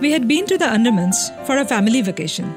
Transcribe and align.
We 0.00 0.10
had 0.10 0.26
been 0.26 0.44
to 0.46 0.58
the 0.58 0.64
Andamans 0.64 1.16
for 1.46 1.58
a 1.58 1.64
family 1.64 2.02
vacation. 2.02 2.52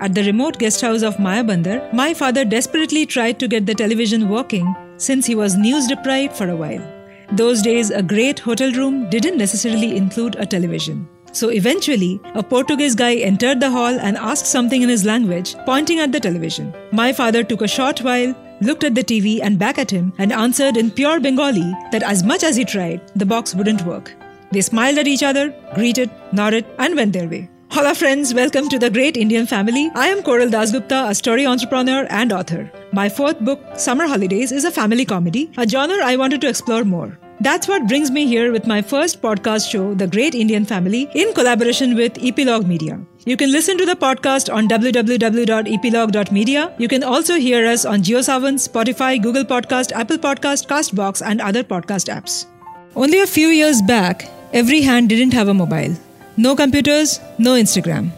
At 0.00 0.14
the 0.14 0.24
remote 0.24 0.58
guest 0.58 0.80
house 0.80 1.02
of 1.02 1.16
Mayabunder, 1.18 1.92
my 1.92 2.14
father 2.14 2.44
desperately 2.44 3.04
tried 3.04 3.38
to 3.38 3.48
get 3.48 3.66
the 3.66 3.74
television 3.74 4.28
working 4.28 4.74
since 4.96 5.26
he 5.26 5.34
was 5.34 5.56
news 5.56 5.86
deprived 5.86 6.34
for 6.34 6.48
a 6.48 6.56
while. 6.56 6.82
Those 7.32 7.60
days, 7.60 7.90
a 7.90 8.02
great 8.02 8.38
hotel 8.38 8.72
room 8.72 9.10
didn't 9.10 9.36
necessarily 9.36 9.96
include 9.96 10.36
a 10.36 10.46
television. 10.46 11.06
So 11.32 11.50
eventually, 11.50 12.18
a 12.34 12.42
Portuguese 12.42 12.94
guy 12.94 13.16
entered 13.16 13.60
the 13.60 13.70
hall 13.70 14.00
and 14.00 14.16
asked 14.16 14.46
something 14.46 14.80
in 14.82 14.88
his 14.88 15.04
language, 15.04 15.54
pointing 15.66 16.00
at 16.00 16.12
the 16.12 16.18
television. 16.18 16.74
My 16.92 17.12
father 17.12 17.44
took 17.44 17.60
a 17.60 17.68
short 17.68 18.00
while, 18.00 18.34
looked 18.62 18.84
at 18.84 18.94
the 18.94 19.04
TV 19.04 19.40
and 19.42 19.58
back 19.58 19.78
at 19.78 19.90
him, 19.90 20.12
and 20.18 20.32
answered 20.32 20.76
in 20.76 20.90
pure 20.90 21.20
Bengali 21.20 21.72
that 21.92 22.02
as 22.02 22.24
much 22.24 22.42
as 22.42 22.56
he 22.56 22.64
tried, 22.64 23.00
the 23.14 23.26
box 23.26 23.54
wouldn't 23.54 23.84
work. 23.84 24.12
They 24.52 24.60
smiled 24.60 24.98
at 24.98 25.06
each 25.06 25.22
other, 25.22 25.54
greeted, 25.74 26.10
nodded, 26.32 26.66
and 26.78 26.96
went 26.96 27.12
their 27.12 27.28
way. 27.28 27.48
Hola, 27.70 27.94
friends. 27.94 28.34
Welcome 28.34 28.68
to 28.70 28.80
the 28.80 28.90
Great 28.90 29.16
Indian 29.16 29.46
Family. 29.46 29.88
I 29.94 30.08
am 30.08 30.24
Koral 30.24 30.50
Dasgupta, 30.50 31.08
a 31.08 31.14
story 31.14 31.46
entrepreneur 31.46 32.04
and 32.10 32.32
author. 32.32 32.68
My 32.92 33.08
fourth 33.08 33.38
book, 33.38 33.60
Summer 33.76 34.08
Holidays, 34.08 34.50
is 34.50 34.64
a 34.64 34.72
family 34.72 35.04
comedy, 35.04 35.52
a 35.56 35.68
genre 35.68 36.04
I 36.04 36.16
wanted 36.16 36.40
to 36.40 36.48
explore 36.48 36.82
more. 36.82 37.16
That's 37.40 37.68
what 37.68 37.86
brings 37.86 38.10
me 38.10 38.26
here 38.26 38.50
with 38.50 38.66
my 38.66 38.82
first 38.82 39.22
podcast 39.22 39.70
show, 39.70 39.94
The 39.94 40.08
Great 40.08 40.34
Indian 40.34 40.64
Family, 40.64 41.08
in 41.14 41.32
collaboration 41.32 41.94
with 41.94 42.14
Eplog 42.14 42.66
Media. 42.66 42.98
You 43.24 43.36
can 43.36 43.52
listen 43.52 43.78
to 43.78 43.86
the 43.86 43.94
podcast 43.94 44.52
on 44.52 44.66
www.eplog.media. 44.68 46.74
You 46.76 46.88
can 46.88 47.04
also 47.04 47.36
hear 47.36 47.66
us 47.66 47.84
on 47.84 48.02
JioSaavn, 48.02 48.68
Spotify, 48.68 49.22
Google 49.22 49.44
Podcast, 49.44 49.92
Apple 49.92 50.18
Podcast, 50.18 50.66
Castbox, 50.66 51.22
and 51.24 51.40
other 51.40 51.62
podcast 51.62 52.12
apps. 52.12 52.46
Only 52.96 53.20
a 53.20 53.26
few 53.28 53.46
years 53.48 53.80
back, 53.82 54.28
every 54.52 54.82
hand 54.82 55.08
didn't 55.08 55.32
have 55.32 55.48
a 55.48 55.54
mobile. 55.54 55.94
No 56.36 56.56
computers, 56.56 57.20
no 57.38 57.52
Instagram. 57.54 58.10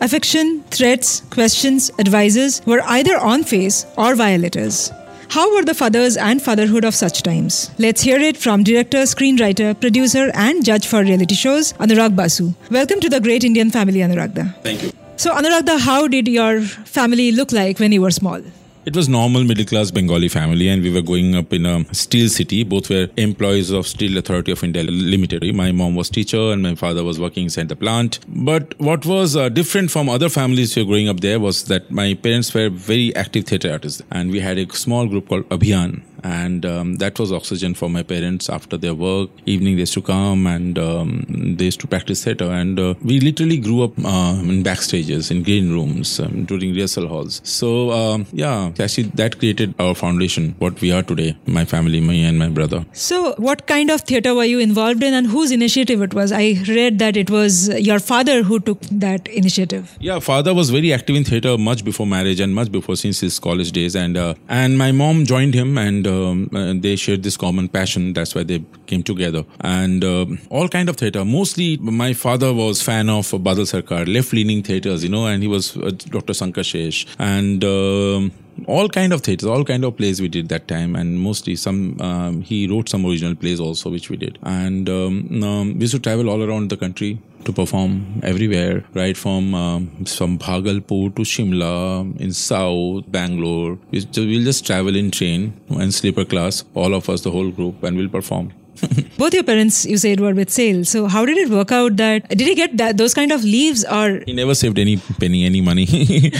Affection, 0.00 0.62
threats, 0.70 1.20
questions, 1.30 1.90
advices 1.98 2.60
were 2.66 2.82
either 2.86 3.16
on 3.16 3.44
face 3.44 3.86
or 3.96 4.14
via 4.14 4.38
letters. 4.38 4.90
How 5.28 5.54
were 5.54 5.64
the 5.64 5.74
fathers 5.74 6.16
and 6.16 6.42
fatherhood 6.42 6.84
of 6.84 6.94
such 6.94 7.22
times? 7.22 7.70
Let's 7.78 8.02
hear 8.02 8.18
it 8.18 8.36
from 8.36 8.64
director, 8.64 8.98
screenwriter, 9.02 9.80
producer, 9.80 10.30
and 10.34 10.64
judge 10.64 10.86
for 10.86 11.02
reality 11.02 11.34
shows, 11.34 11.72
Anurag 11.74 12.14
Basu. 12.14 12.52
Welcome 12.70 13.00
to 13.00 13.08
the 13.08 13.20
Great 13.20 13.42
Indian 13.42 13.70
Family, 13.70 14.00
Anuragda. 14.00 14.54
Thank 14.62 14.82
you. 14.82 14.92
So, 15.16 15.32
Anuragda, 15.34 15.78
how 15.80 16.08
did 16.08 16.28
your 16.28 16.60
family 16.60 17.32
look 17.32 17.52
like 17.52 17.78
when 17.78 17.92
you 17.92 18.02
were 18.02 18.10
small? 18.10 18.42
It 18.84 18.96
was 18.96 19.08
normal 19.08 19.44
middle 19.44 19.64
class 19.64 19.92
Bengali 19.92 20.28
family, 20.28 20.68
and 20.68 20.82
we 20.82 20.90
were 20.90 21.02
growing 21.02 21.36
up 21.36 21.52
in 21.52 21.66
a 21.66 21.84
steel 21.94 22.28
city. 22.28 22.64
Both 22.64 22.90
were 22.90 23.08
employees 23.16 23.70
of 23.70 23.86
Steel 23.86 24.18
Authority 24.18 24.50
of 24.50 24.64
India 24.64 24.82
Limited. 24.82 25.54
My 25.54 25.70
mom 25.70 25.94
was 25.94 26.10
teacher, 26.10 26.50
and 26.50 26.64
my 26.64 26.74
father 26.74 27.04
was 27.04 27.20
working 27.20 27.44
inside 27.44 27.68
the 27.68 27.76
plant. 27.76 28.18
But 28.26 28.74
what 28.80 29.06
was 29.06 29.36
uh, 29.36 29.50
different 29.50 29.92
from 29.92 30.08
other 30.08 30.28
families 30.28 30.74
who 30.74 30.80
were 30.80 30.88
growing 30.88 31.08
up 31.08 31.20
there 31.20 31.38
was 31.38 31.62
that 31.66 31.92
my 31.92 32.14
parents 32.14 32.52
were 32.52 32.70
very 32.70 33.14
active 33.14 33.44
theatre 33.44 33.70
artists, 33.70 34.02
and 34.10 34.32
we 34.32 34.40
had 34.40 34.58
a 34.58 34.68
small 34.74 35.06
group 35.06 35.28
called 35.28 35.48
Abhiyan, 35.50 36.02
and 36.22 36.64
um, 36.66 36.96
that 36.96 37.18
was 37.18 37.32
oxygen 37.32 37.74
for 37.74 37.88
my 37.90 38.02
parents 38.02 38.48
after 38.48 38.76
their 38.76 38.94
work. 38.94 39.30
Evening 39.46 39.76
they 39.76 39.80
used 39.80 39.94
to 39.94 40.02
come 40.02 40.46
and 40.46 40.78
um, 40.78 41.24
they 41.56 41.66
used 41.66 41.80
to 41.80 41.86
practice 41.86 42.24
theatre, 42.24 42.50
and 42.50 42.78
uh, 42.78 42.94
we 43.02 43.20
literally 43.20 43.58
grew 43.58 43.82
up 43.82 43.98
uh, 43.98 44.36
in 44.42 44.62
backstages, 44.62 45.30
in 45.30 45.42
green 45.42 45.72
rooms, 45.72 46.18
um, 46.20 46.44
during 46.44 46.72
rehearsal 46.74 47.08
halls. 47.08 47.40
So 47.44 47.90
um, 47.90 48.26
yeah, 48.32 48.72
actually 48.78 49.04
that 49.14 49.38
created 49.38 49.74
our 49.78 49.94
foundation, 49.94 50.54
what 50.58 50.80
we 50.80 50.92
are 50.92 51.02
today. 51.02 51.36
My 51.46 51.64
family, 51.64 52.00
me 52.00 52.24
and 52.24 52.38
my 52.38 52.48
brother. 52.48 52.84
So, 52.92 53.34
what 53.36 53.66
kind 53.66 53.90
of 53.90 54.02
theatre 54.02 54.34
were 54.34 54.44
you 54.44 54.58
involved 54.58 55.02
in, 55.02 55.14
and 55.14 55.26
whose 55.26 55.50
initiative 55.50 56.02
it 56.02 56.14
was? 56.14 56.32
I 56.32 56.56
read 56.68 56.98
that 56.98 57.16
it 57.16 57.30
was 57.30 57.68
your 57.90 57.98
father 57.98 58.42
who 58.42 58.60
took 58.60 58.80
that 59.06 59.28
initiative. 59.28 59.96
Yeah, 60.00 60.18
father 60.18 60.54
was 60.54 60.70
very 60.70 60.92
active 60.92 61.16
in 61.16 61.24
theatre 61.24 61.56
much 61.58 61.84
before 61.84 62.06
marriage 62.06 62.40
and 62.40 62.54
much 62.54 62.70
before 62.70 62.96
since 62.96 63.20
his 63.20 63.38
college 63.38 63.72
days, 63.72 63.96
and 63.96 64.16
uh, 64.16 64.34
and 64.48 64.78
my 64.78 64.92
mom 64.92 65.24
joined 65.24 65.54
him 65.54 65.78
and 65.78 66.06
um, 66.12 66.50
uh, 66.54 66.74
they 66.76 66.96
shared 66.96 67.22
this 67.22 67.36
common 67.36 67.68
passion. 67.68 68.12
That's 68.12 68.34
why 68.34 68.42
they 68.42 68.64
came 68.86 69.02
together. 69.02 69.44
And 69.60 70.04
uh, 70.04 70.26
all 70.50 70.68
kind 70.68 70.88
of 70.88 70.96
theatre. 70.96 71.24
Mostly, 71.24 71.76
my 71.78 72.12
father 72.12 72.52
was 72.52 72.82
fan 72.82 73.08
of 73.08 73.30
Badal 73.30 73.66
Sarkar, 73.72 74.12
left-leaning 74.12 74.62
theatres, 74.62 75.02
you 75.02 75.10
know, 75.10 75.26
and 75.26 75.42
he 75.42 75.48
was 75.48 75.76
uh, 75.76 75.90
Dr. 76.16 76.32
Sankashesh 76.32 77.06
and. 77.18 77.64
Um, 77.64 78.32
all 78.66 78.88
kind 78.88 79.12
of 79.12 79.22
theaters, 79.22 79.48
all 79.48 79.64
kind 79.64 79.84
of 79.84 79.96
plays 79.96 80.20
we 80.20 80.28
did 80.28 80.48
that 80.48 80.68
time, 80.68 80.94
and 80.96 81.20
mostly 81.20 81.56
some 81.56 82.00
um, 82.00 82.42
he 82.42 82.66
wrote 82.68 82.88
some 82.88 83.04
original 83.06 83.34
plays 83.34 83.60
also, 83.60 83.90
which 83.90 84.10
we 84.10 84.16
did. 84.16 84.38
And 84.42 84.88
um, 84.88 85.42
um, 85.42 85.74
we 85.74 85.80
used 85.80 85.94
to 85.94 86.00
travel 86.00 86.28
all 86.28 86.42
around 86.42 86.70
the 86.70 86.76
country 86.76 87.18
to 87.44 87.52
perform 87.52 88.20
everywhere, 88.22 88.84
right 88.94 89.16
from 89.16 89.54
um, 89.54 90.04
from 90.04 90.38
Bhagalpur 90.38 91.14
to 91.16 91.22
Shimla 91.22 92.20
in 92.20 92.32
South 92.32 93.10
Bangalore. 93.10 93.78
We, 93.90 94.06
we'll 94.16 94.44
just 94.44 94.66
travel 94.66 94.96
in 94.96 95.10
train 95.10 95.54
and 95.68 95.92
sleeper 95.92 96.24
class, 96.24 96.64
all 96.74 96.94
of 96.94 97.08
us, 97.08 97.22
the 97.22 97.30
whole 97.30 97.50
group, 97.50 97.82
and 97.82 97.96
we'll 97.96 98.08
perform. 98.08 98.52
Both 99.22 99.34
your 99.34 99.44
parents, 99.44 99.84
you 99.86 99.98
said, 99.98 100.18
were 100.18 100.34
with 100.34 100.50
SAIL. 100.50 100.84
So 100.84 101.06
how 101.06 101.24
did 101.24 101.38
it 101.38 101.48
work 101.48 101.70
out? 101.70 101.96
That 101.96 102.28
did 102.30 102.40
he 102.40 102.56
get 102.56 102.76
that, 102.78 102.96
those 102.96 103.14
kind 103.14 103.30
of 103.30 103.44
leaves, 103.44 103.84
or 103.84 104.20
he 104.26 104.32
never 104.32 104.52
saved 104.52 104.80
any 104.80 104.96
penny, 104.96 105.44
any 105.44 105.60
money. 105.60 105.84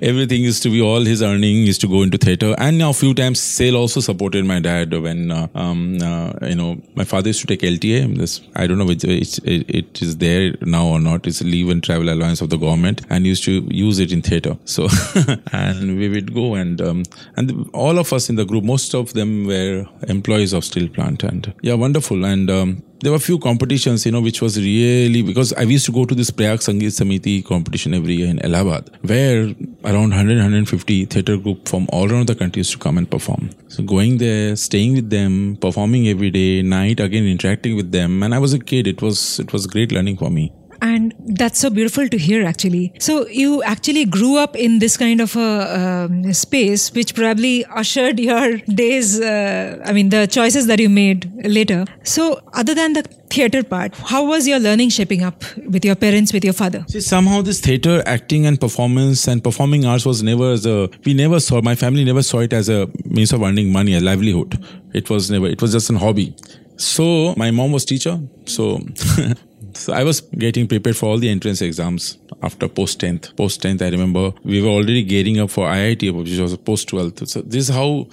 Everything 0.00 0.40
used 0.40 0.62
to 0.62 0.70
be 0.70 0.80
all 0.80 1.02
his 1.02 1.22
earning 1.22 1.56
used 1.66 1.82
to 1.82 1.88
go 1.88 2.00
into 2.00 2.16
theater. 2.16 2.54
And 2.56 2.78
now 2.78 2.88
a 2.88 2.94
few 2.94 3.12
times, 3.12 3.40
SAIL 3.40 3.76
also 3.76 4.00
supported 4.00 4.46
my 4.46 4.58
dad 4.58 4.94
when 4.94 5.30
uh, 5.30 5.48
um, 5.54 5.98
uh, 6.00 6.32
you 6.40 6.54
know 6.54 6.80
my 6.94 7.04
father 7.04 7.28
used 7.28 7.42
to 7.42 7.46
take 7.46 7.60
LTA. 7.60 8.16
This 8.16 8.40
I 8.56 8.66
don't 8.66 8.78
know 8.78 8.86
which 8.86 9.04
it, 9.04 9.38
it 9.44 10.00
is 10.00 10.16
there 10.16 10.54
now 10.62 10.86
or 10.86 10.98
not. 10.98 11.26
It's 11.26 11.42
leave 11.42 11.68
and 11.68 11.84
travel 11.84 12.08
allowance 12.08 12.40
of 12.40 12.48
the 12.48 12.56
government, 12.56 13.02
and 13.10 13.26
used 13.26 13.44
to 13.44 13.68
use 13.70 13.98
it 13.98 14.12
in 14.12 14.22
theater. 14.22 14.56
So 14.64 14.88
and 15.52 15.98
we 15.98 16.08
would 16.08 16.32
go 16.32 16.54
and 16.54 16.80
um, 16.80 17.04
and 17.36 17.68
all 17.74 17.98
of 17.98 18.14
us 18.14 18.30
in 18.30 18.36
the 18.36 18.46
group, 18.46 18.64
most 18.64 18.94
of 18.94 19.12
them 19.12 19.46
were 19.46 19.84
employees 20.08 20.54
of 20.54 20.64
steel 20.64 20.88
plant 20.88 21.22
and 21.22 21.52
yeah, 21.60 21.81
wonderful. 21.82 22.24
And 22.24 22.50
um, 22.50 22.82
there 23.00 23.10
were 23.12 23.16
a 23.16 23.26
few 23.28 23.38
competitions, 23.38 24.06
you 24.06 24.12
know, 24.12 24.20
which 24.20 24.40
was 24.40 24.56
really 24.58 25.22
because 25.22 25.52
I 25.52 25.62
used 25.62 25.86
to 25.86 25.92
go 25.98 26.04
to 26.04 26.14
this 26.14 26.30
Prayag 26.30 26.60
Sangeet 26.60 26.94
Samiti 26.98 27.44
competition 27.44 27.94
every 27.94 28.14
year 28.14 28.28
in 28.34 28.38
Allahabad, 28.44 28.90
where 29.02 29.40
around 29.84 30.10
100, 30.10 30.36
150 30.36 31.04
theatre 31.06 31.36
group 31.36 31.68
from 31.68 31.88
all 31.92 32.10
around 32.10 32.28
the 32.28 32.36
country 32.36 32.60
used 32.60 32.72
to 32.72 32.78
come 32.78 32.98
and 32.98 33.10
perform. 33.10 33.50
So 33.68 33.82
going 33.82 34.18
there, 34.18 34.56
staying 34.56 34.94
with 34.94 35.10
them, 35.10 35.56
performing 35.66 36.08
every 36.08 36.30
day, 36.30 36.62
night 36.62 37.00
again, 37.00 37.26
interacting 37.26 37.76
with 37.76 37.92
them. 37.92 38.22
And 38.22 38.34
I 38.34 38.38
was 38.38 38.54
a 38.54 38.60
kid. 38.72 38.86
It 38.86 39.02
was 39.02 39.40
it 39.40 39.52
was 39.52 39.66
great 39.66 39.92
learning 39.92 40.18
for 40.18 40.30
me 40.30 40.52
and 40.82 41.14
that's 41.40 41.60
so 41.60 41.70
beautiful 41.70 42.08
to 42.08 42.18
hear 42.18 42.44
actually. 42.44 42.92
So 42.98 43.26
you 43.28 43.62
actually 43.62 44.04
grew 44.04 44.36
up 44.36 44.56
in 44.56 44.80
this 44.80 44.96
kind 44.96 45.20
of 45.20 45.36
a 45.36 45.50
um, 45.80 46.32
space 46.32 46.92
which 46.92 47.14
probably 47.14 47.64
ushered 47.66 48.18
your 48.18 48.56
days 48.82 49.20
uh, 49.20 49.80
i 49.86 49.92
mean 49.92 50.08
the 50.08 50.26
choices 50.26 50.66
that 50.66 50.80
you 50.80 50.88
made 50.88 51.30
later. 51.44 51.84
So 52.02 52.40
other 52.52 52.74
than 52.74 52.94
the 52.94 53.02
theater 53.34 53.62
part 53.62 53.94
how 54.12 54.24
was 54.26 54.46
your 54.46 54.58
learning 54.58 54.90
shaping 54.90 55.22
up 55.22 55.44
with 55.68 55.84
your 55.84 55.94
parents 55.94 56.32
with 56.32 56.44
your 56.44 56.52
father? 56.52 56.84
See 56.88 57.00
somehow 57.00 57.42
this 57.42 57.60
theater 57.60 58.02
acting 58.04 58.46
and 58.46 58.60
performance 58.60 59.28
and 59.28 59.42
performing 59.42 59.86
arts 59.86 60.04
was 60.04 60.22
never 60.22 60.50
as 60.50 60.66
a 60.66 60.90
we 61.04 61.14
never 61.14 61.38
saw 61.38 61.62
my 61.62 61.76
family 61.76 62.04
never 62.04 62.22
saw 62.22 62.40
it 62.40 62.52
as 62.52 62.68
a 62.68 62.88
means 63.04 63.32
of 63.32 63.42
earning 63.42 63.72
money 63.72 63.94
a 63.94 64.00
livelihood. 64.00 64.58
It 64.92 65.08
was 65.08 65.30
never 65.30 65.46
it 65.46 65.62
was 65.62 65.72
just 65.72 65.90
an 65.90 65.96
hobby. 65.96 66.34
So 66.76 67.34
my 67.36 67.52
mom 67.52 67.70
was 67.70 67.84
teacher 67.84 68.20
so 68.46 68.80
So 69.74 69.92
I 69.92 70.04
was 70.04 70.20
getting 70.20 70.66
prepared 70.68 70.96
for 70.96 71.06
all 71.06 71.18
the 71.18 71.28
entrance 71.28 71.62
exams 71.62 72.18
after 72.42 72.68
post 72.68 73.00
10th. 73.00 73.36
Post 73.36 73.62
10th, 73.62 73.82
I 73.82 73.88
remember 73.88 74.32
we 74.44 74.60
were 74.62 74.68
already 74.68 75.02
gearing 75.02 75.40
up 75.40 75.50
for 75.50 75.66
IIT, 75.66 76.12
which 76.12 76.38
was 76.38 76.56
post 76.56 76.88
12th. 76.90 77.28
So 77.28 77.42
this 77.42 77.68
is 77.68 77.74
how 77.74 78.06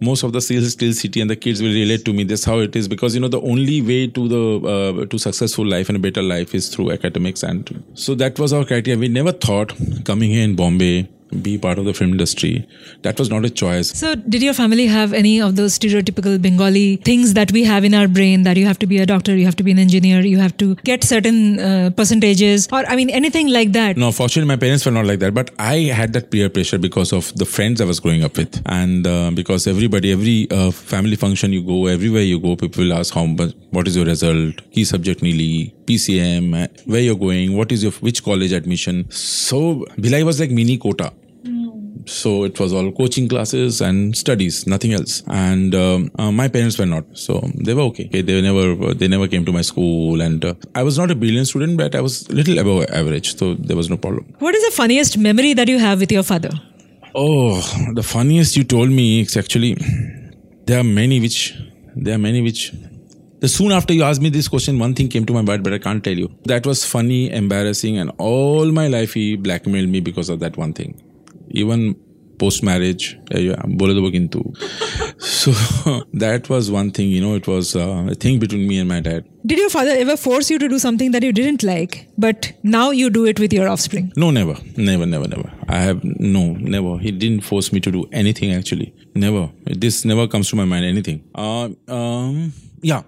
most 0.00 0.22
of 0.22 0.32
the 0.32 0.40
sales 0.40 0.72
still 0.72 0.92
city 0.92 1.20
and 1.20 1.30
the 1.30 1.36
kids 1.36 1.62
will 1.62 1.72
relate 1.72 2.04
to 2.04 2.12
me. 2.12 2.24
This 2.24 2.40
is 2.40 2.46
how 2.46 2.58
it 2.60 2.74
is 2.76 2.88
because 2.88 3.14
you 3.14 3.20
know 3.20 3.28
the 3.28 3.40
only 3.40 3.82
way 3.82 4.06
to 4.06 4.28
the 4.28 5.02
uh, 5.02 5.06
to 5.06 5.18
successful 5.18 5.66
life 5.66 5.88
and 5.88 5.96
a 5.96 6.00
better 6.00 6.22
life 6.22 6.54
is 6.54 6.68
through 6.68 6.92
academics, 6.92 7.42
and 7.42 7.84
so 7.94 8.14
that 8.14 8.38
was 8.38 8.52
our 8.52 8.64
criteria. 8.64 8.98
We 8.98 9.08
never 9.08 9.32
thought 9.32 9.72
coming 10.04 10.30
here 10.30 10.44
in 10.44 10.56
Bombay 10.56 11.08
be 11.42 11.58
part 11.58 11.78
of 11.78 11.84
the 11.84 11.94
film 11.94 12.12
industry. 12.12 12.66
That 13.02 13.18
was 13.18 13.30
not 13.30 13.44
a 13.44 13.50
choice. 13.50 13.90
So, 13.90 14.14
did 14.14 14.42
your 14.42 14.54
family 14.54 14.86
have 14.86 15.12
any 15.12 15.40
of 15.40 15.56
those 15.56 15.78
stereotypical 15.78 16.40
Bengali 16.40 16.96
things 16.96 17.34
that 17.34 17.52
we 17.52 17.64
have 17.64 17.84
in 17.84 17.94
our 17.94 18.08
brain 18.08 18.42
that 18.44 18.56
you 18.56 18.66
have 18.66 18.78
to 18.80 18.86
be 18.86 18.98
a 18.98 19.06
doctor, 19.06 19.36
you 19.36 19.44
have 19.44 19.56
to 19.56 19.62
be 19.62 19.70
an 19.70 19.78
engineer, 19.78 20.20
you 20.20 20.38
have 20.38 20.56
to 20.58 20.74
get 20.76 21.04
certain 21.04 21.60
uh, 21.60 21.90
percentages, 21.96 22.68
or 22.72 22.84
I 22.86 22.96
mean, 22.96 23.10
anything 23.10 23.48
like 23.48 23.72
that? 23.72 23.96
No, 23.96 24.12
fortunately, 24.12 24.48
my 24.48 24.56
parents 24.56 24.84
were 24.86 24.92
not 24.92 25.06
like 25.06 25.18
that. 25.20 25.34
But 25.34 25.50
I 25.58 25.76
had 26.00 26.12
that 26.14 26.30
peer 26.30 26.48
pressure 26.48 26.78
because 26.78 27.12
of 27.12 27.34
the 27.34 27.44
friends 27.44 27.80
I 27.80 27.84
was 27.84 28.00
growing 28.00 28.24
up 28.24 28.36
with, 28.36 28.62
and 28.66 29.06
uh, 29.06 29.30
because 29.34 29.66
everybody, 29.66 30.12
every 30.12 30.50
uh, 30.50 30.70
family 30.70 31.16
function 31.16 31.52
you 31.52 31.62
go, 31.62 31.86
everywhere 31.86 32.22
you 32.22 32.40
go, 32.40 32.56
people 32.56 32.84
will 32.84 32.94
ask 32.94 33.14
how 33.14 33.26
much, 33.26 33.54
what 33.70 33.86
is 33.86 33.96
your 33.96 34.06
result, 34.06 34.62
key 34.72 34.84
subject 34.84 35.22
nearly, 35.22 35.74
PCM, 35.88 36.86
where 36.86 37.00
you're 37.00 37.16
going, 37.16 37.56
what 37.56 37.72
is 37.72 37.82
your 37.82 37.92
which 37.92 38.22
college 38.22 38.52
admission. 38.52 39.10
So 39.10 39.86
Bhilai 39.96 40.24
was 40.24 40.38
like 40.40 40.50
mini 40.50 40.76
Kota 40.78 41.12
So 42.08 42.44
it 42.44 42.58
was 42.58 42.72
all 42.72 42.90
coaching 42.92 43.28
classes 43.28 43.80
and 43.80 44.16
studies, 44.16 44.66
nothing 44.66 44.92
else. 44.92 45.22
And 45.28 45.74
um, 45.74 46.10
uh, 46.18 46.32
my 46.32 46.48
parents 46.48 46.78
were 46.78 46.86
not, 46.86 47.04
so 47.12 47.40
they 47.54 47.74
were 47.74 47.82
okay. 47.90 48.06
They 48.08 48.40
never 48.40 48.94
they 48.94 49.08
never 49.08 49.28
came 49.28 49.44
to 49.44 49.52
my 49.52 49.62
school, 49.62 50.20
and 50.20 50.44
uh, 50.44 50.54
I 50.74 50.82
was 50.82 50.98
not 50.98 51.10
a 51.10 51.14
brilliant 51.14 51.48
student, 51.48 51.76
but 51.76 51.94
I 51.94 52.00
was 52.00 52.28
a 52.28 52.32
little 52.32 52.58
above 52.58 52.86
average, 52.90 53.36
so 53.36 53.54
there 53.54 53.76
was 53.76 53.90
no 53.90 53.96
problem. 53.96 54.34
What 54.38 54.54
is 54.54 54.64
the 54.64 54.74
funniest 54.80 55.18
memory 55.18 55.54
that 55.54 55.68
you 55.68 55.78
have 55.78 56.00
with 56.00 56.12
your 56.12 56.22
father? 56.22 56.50
Oh, 57.14 57.60
the 57.94 58.02
funniest 58.02 58.56
you 58.56 58.64
told 58.64 58.90
me 58.90 59.20
is 59.20 59.36
actually 59.36 59.76
there 60.66 60.80
are 60.80 60.84
many 60.84 61.20
which 61.20 61.54
there 61.96 62.14
are 62.14 62.24
many 62.28 62.42
which 62.42 62.72
the 63.40 63.48
soon 63.48 63.72
after 63.72 63.94
you 63.94 64.02
asked 64.02 64.20
me 64.20 64.30
this 64.30 64.48
question, 64.48 64.78
one 64.78 64.94
thing 64.94 65.08
came 65.08 65.24
to 65.26 65.32
my 65.32 65.42
mind, 65.42 65.64
but 65.64 65.72
I 65.72 65.78
can't 65.78 66.02
tell 66.02 66.16
you. 66.16 66.28
That 66.44 66.66
was 66.66 66.84
funny, 66.84 67.30
embarrassing, 67.30 67.98
and 67.98 68.10
all 68.18 68.70
my 68.72 68.88
life 68.88 69.14
he 69.14 69.36
blackmailed 69.36 69.88
me 69.88 70.00
because 70.00 70.28
of 70.28 70.40
that 70.40 70.56
one 70.56 70.72
thing. 70.72 71.00
Even 71.50 71.96
post 72.38 72.62
marriage, 72.62 73.18
I'm 73.32 73.78
into. 74.14 74.52
so 75.18 75.50
that 76.14 76.48
was 76.48 76.70
one 76.70 76.90
thing. 76.90 77.08
You 77.08 77.20
know, 77.20 77.34
it 77.34 77.46
was 77.46 77.74
uh, 77.76 78.06
a 78.10 78.14
thing 78.14 78.38
between 78.38 78.66
me 78.68 78.78
and 78.78 78.88
my 78.88 79.00
dad. 79.00 79.24
Did 79.46 79.58
your 79.58 79.70
father 79.70 79.90
ever 79.90 80.16
force 80.16 80.50
you 80.50 80.58
to 80.58 80.68
do 80.68 80.78
something 80.78 81.10
that 81.12 81.22
you 81.22 81.32
didn't 81.32 81.62
like, 81.62 82.08
but 82.18 82.52
now 82.62 82.90
you 82.90 83.10
do 83.10 83.24
it 83.24 83.40
with 83.40 83.52
your 83.52 83.68
offspring? 83.68 84.12
No, 84.16 84.30
never, 84.30 84.56
never, 84.76 85.06
never, 85.06 85.26
never. 85.28 85.50
I 85.68 85.78
have 85.78 86.02
no, 86.04 86.52
never. 86.54 86.98
He 86.98 87.10
didn't 87.10 87.42
force 87.42 87.72
me 87.72 87.80
to 87.80 87.90
do 87.90 88.08
anything. 88.12 88.52
Actually, 88.52 88.94
never. 89.14 89.50
This 89.64 90.04
never 90.04 90.26
comes 90.28 90.50
to 90.50 90.56
my 90.56 90.64
mind. 90.64 90.84
Anything. 90.84 91.24
Uh, 91.34 91.70
um 91.88 92.52
yeah. 92.82 93.02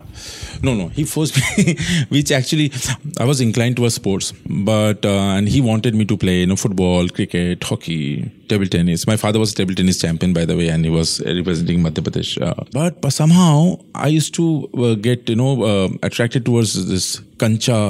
No 0.63 0.75
no. 0.75 0.89
He 0.89 1.05
forced 1.05 1.37
me 1.37 1.77
which 2.09 2.31
actually 2.33 2.73
i 3.19 3.25
was 3.25 3.41
inclined 3.41 3.77
towards 3.77 3.95
sports 3.95 4.33
but 4.47 5.05
uh, 5.05 5.37
and 5.37 5.49
he 5.49 5.61
wanted 5.61 5.95
me 5.95 6.05
to 6.05 6.17
play 6.17 6.41
you 6.41 6.47
know 6.47 6.57
football 6.57 7.09
cricket 7.09 7.63
hockey 7.63 8.31
table 8.49 8.67
tennis. 8.67 9.07
My 9.07 9.17
father 9.17 9.39
was 9.39 9.53
a 9.53 9.55
table 9.55 9.75
tennis 9.75 10.01
champion 10.01 10.33
by 10.33 10.45
the 10.45 10.57
way 10.57 10.69
and 10.69 10.85
he 10.85 10.91
was 10.91 11.21
representing 11.25 11.81
madhya 11.81 12.03
pradesh 12.09 12.33
uh, 12.43 12.55
but, 12.73 13.01
but 13.01 13.13
somehow 13.13 13.79
i 13.95 14.09
used 14.09 14.35
to 14.35 14.69
uh, 14.75 14.95
get 14.95 15.29
you 15.29 15.37
know 15.37 15.53
uh, 15.63 15.89
attracted 16.03 16.45
towards 16.45 16.87
this 16.87 17.21
kancha 17.43 17.81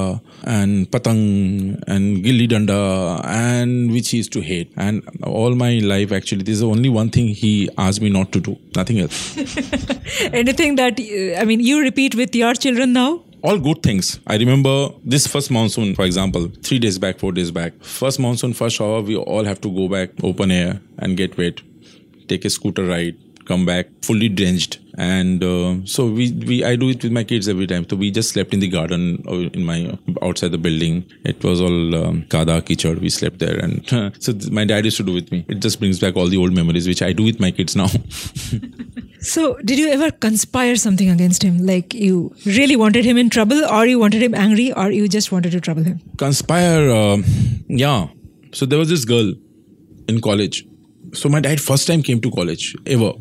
and 0.55 0.89
patang 0.93 1.23
and 1.93 2.23
gilli 2.25 2.47
danda 2.53 2.79
and 3.39 3.91
which 3.95 4.09
he 4.11 4.17
used 4.21 4.33
to 4.37 4.43
hate 4.51 4.69
and 4.85 5.03
all 5.39 5.55
my 5.63 5.73
life 5.93 6.11
actually 6.19 6.45
this 6.49 6.55
is 6.59 6.63
the 6.65 6.71
only 6.75 6.91
one 6.99 7.09
thing 7.15 7.27
he 7.43 7.53
asked 7.87 8.01
me 8.05 8.11
not 8.19 8.31
to 8.35 8.41
do 8.49 8.53
nothing 8.79 8.99
else 9.05 9.19
anything 10.43 10.79
that 10.81 11.03
i 11.41 11.45
mean 11.51 11.67
you 11.71 11.77
repeat 11.89 12.15
with 12.23 12.41
your 12.43 12.53
children 12.65 12.97
now 13.01 13.09
all 13.43 13.57
good 13.57 13.81
things. 13.81 14.19
I 14.27 14.37
remember 14.37 14.89
this 15.03 15.25
first 15.27 15.49
monsoon, 15.49 15.95
for 15.95 16.05
example, 16.05 16.51
three 16.61 16.77
days 16.77 16.99
back, 16.99 17.17
four 17.17 17.31
days 17.31 17.49
back. 17.49 17.73
First 17.81 18.19
monsoon, 18.19 18.53
first 18.53 18.75
shower, 18.75 19.01
we 19.01 19.15
all 19.15 19.43
have 19.45 19.59
to 19.61 19.71
go 19.71 19.87
back 19.87 20.11
open 20.23 20.51
air 20.51 20.79
and 20.99 21.17
get 21.17 21.37
wet, 21.37 21.55
take 22.27 22.45
a 22.45 22.51
scooter 22.51 22.85
ride, 22.85 23.17
come 23.45 23.65
back 23.65 23.87
fully 24.03 24.29
drenched. 24.29 24.79
And 24.97 25.43
uh, 25.43 25.85
so 25.85 26.05
we, 26.05 26.31
we 26.31 26.63
i 26.65 26.75
do 26.75 26.89
it 26.89 27.01
with 27.03 27.11
my 27.11 27.23
kids 27.23 27.47
every 27.47 27.67
time. 27.67 27.87
So 27.89 27.95
we 27.95 28.11
just 28.11 28.29
slept 28.31 28.53
in 28.53 28.59
the 28.59 28.67
garden 28.67 29.23
in 29.53 29.63
my 29.63 29.97
outside 30.21 30.51
the 30.51 30.57
building. 30.57 31.05
It 31.23 31.43
was 31.43 31.61
all 31.61 31.95
um, 31.95 32.23
kada 32.23 32.61
kichad. 32.61 32.99
We 32.99 33.09
slept 33.09 33.39
there. 33.39 33.57
And 33.57 33.93
uh, 33.93 34.11
so 34.19 34.33
my 34.51 34.65
dad 34.65 34.85
used 34.85 34.97
to 34.97 35.03
do 35.03 35.13
with 35.13 35.31
me. 35.31 35.45
It 35.47 35.59
just 35.59 35.79
brings 35.79 35.99
back 35.99 36.15
all 36.15 36.27
the 36.27 36.37
old 36.37 36.53
memories 36.53 36.87
which 36.87 37.01
i 37.01 37.13
do 37.13 37.23
with 37.23 37.39
my 37.39 37.51
kids 37.51 37.75
now. 37.75 37.87
So 39.21 39.55
did 39.63 39.77
you 39.77 39.87
ever 39.89 40.09
conspire 40.09 40.75
something 40.75 41.07
against 41.07 41.43
him? 41.43 41.63
Like 41.63 41.93
you 41.93 42.33
really 42.43 42.75
wanted 42.75 43.05
him 43.05 43.17
in 43.17 43.29
trouble 43.29 43.63
or 43.65 43.85
you 43.85 43.99
wanted 43.99 44.21
him 44.23 44.33
angry 44.33 44.73
or 44.73 44.89
you 44.89 45.07
just 45.07 45.31
wanted 45.31 45.51
to 45.51 45.61
trouble 45.61 45.83
him? 45.83 46.01
Conspire 46.17 46.89
uh, 46.89 47.17
yeah. 47.67 48.07
So 48.51 48.65
there 48.65 48.79
was 48.79 48.89
this 48.89 49.05
girl 49.05 49.31
in 50.07 50.21
college. 50.21 50.65
So 51.13 51.29
my 51.29 51.39
dad 51.39 51.61
first 51.61 51.85
time 51.85 52.01
came 52.01 52.19
to 52.21 52.31
college 52.31 52.75
ever 52.87 53.13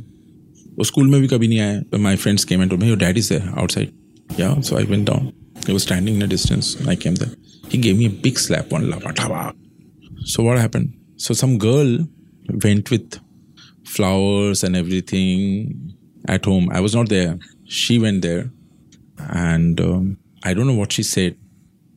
वो 0.77 0.83
school 0.83 1.07
में 1.09 1.19
भी 1.21 1.27
कभी 1.27 1.47
नहीं 1.47 1.59
आया 1.59 1.97
my 2.03 2.15
friends 2.25 2.43
came 2.45 2.61
and 2.61 2.83
your 2.83 2.97
dad 2.97 3.17
is 3.17 3.31
outside 3.33 4.39
या 4.39 4.53
so 4.61 4.75
I 4.77 4.83
went 4.93 5.05
down 5.07 5.31
he 5.65 5.73
was 5.73 5.83
standing 5.83 6.15
in 6.15 6.21
a 6.21 6.27
distance. 6.27 6.75
I 6.87 6.95
came 6.95 7.15
there. 7.15 7.31
He 7.69 7.77
gave 7.77 7.97
me 7.97 8.05
a 8.05 8.09
big 8.09 8.37
slap 8.37 8.71
on 8.71 8.83
Lapatava. 8.83 9.55
So 10.25 10.43
what 10.43 10.57
happened? 10.57 10.93
So 11.17 11.33
some 11.33 11.57
girl 11.57 11.99
went 12.63 12.91
with 12.91 13.19
flowers 13.85 14.63
and 14.63 14.75
everything 14.75 15.93
at 16.27 16.45
home. 16.45 16.69
I 16.71 16.79
was 16.79 16.95
not 16.95 17.09
there. 17.09 17.39
She 17.65 17.97
went 17.99 18.21
there, 18.21 18.51
and 19.17 19.79
um, 19.81 20.17
I 20.43 20.53
don't 20.53 20.67
know 20.67 20.73
what 20.73 20.91
she 20.91 21.03
said, 21.03 21.35